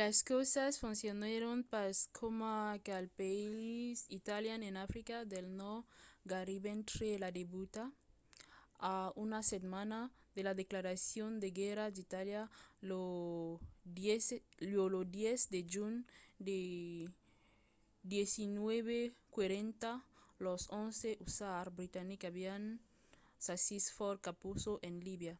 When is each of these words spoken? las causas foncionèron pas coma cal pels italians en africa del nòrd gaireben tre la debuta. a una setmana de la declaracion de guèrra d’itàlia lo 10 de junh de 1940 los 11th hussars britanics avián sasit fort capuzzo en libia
las 0.00 0.16
causas 0.28 0.72
foncionèron 0.82 1.56
pas 1.72 1.94
coma 2.18 2.54
cal 2.88 3.06
pels 3.18 3.98
italians 4.18 4.66
en 4.70 4.76
africa 4.86 5.16
del 5.32 5.46
nòrd 5.60 5.84
gaireben 6.30 6.80
tre 6.90 7.10
la 7.22 7.30
debuta. 7.38 7.82
a 8.94 8.96
una 9.24 9.40
setmana 9.52 9.98
de 10.36 10.40
la 10.48 10.54
declaracion 10.62 11.28
de 11.42 11.48
guèrra 11.58 11.84
d’itàlia 11.90 12.42
lo 12.90 13.02
10 15.10 15.54
de 15.54 15.60
junh 15.72 15.96
de 16.48 16.58
1940 18.12 19.90
los 20.44 20.60
11th 20.82 21.10
hussars 21.24 21.74
britanics 21.78 22.28
avián 22.30 22.62
sasit 23.44 23.84
fort 23.96 24.18
capuzzo 24.26 24.72
en 24.88 24.94
libia 25.06 25.34